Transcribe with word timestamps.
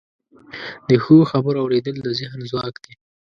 د 0.87 0.89
ښو 1.03 1.17
خبرو 1.31 1.61
اوریدل 1.63 1.95
د 2.01 2.07
ذهن 2.19 2.39
ځواک 2.51 2.75
دی. 2.83 2.93